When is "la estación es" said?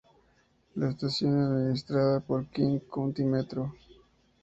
0.73-1.43